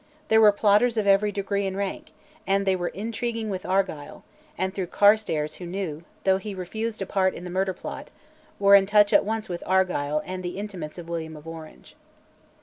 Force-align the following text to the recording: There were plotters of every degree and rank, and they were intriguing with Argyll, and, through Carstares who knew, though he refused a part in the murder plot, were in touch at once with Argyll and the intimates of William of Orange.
There 0.29 0.41
were 0.41 0.51
plotters 0.51 0.97
of 0.97 1.05
every 1.05 1.31
degree 1.31 1.67
and 1.67 1.77
rank, 1.77 2.09
and 2.47 2.65
they 2.65 2.75
were 2.75 2.87
intriguing 2.87 3.51
with 3.51 3.67
Argyll, 3.67 4.23
and, 4.57 4.73
through 4.73 4.87
Carstares 4.87 5.57
who 5.57 5.67
knew, 5.67 6.03
though 6.23 6.37
he 6.37 6.55
refused 6.55 7.03
a 7.03 7.05
part 7.05 7.35
in 7.35 7.43
the 7.43 7.51
murder 7.51 7.73
plot, 7.75 8.09
were 8.57 8.73
in 8.73 8.87
touch 8.87 9.13
at 9.13 9.23
once 9.25 9.47
with 9.47 9.61
Argyll 9.67 10.23
and 10.25 10.41
the 10.41 10.57
intimates 10.57 10.97
of 10.97 11.07
William 11.07 11.37
of 11.37 11.47
Orange. 11.47 11.95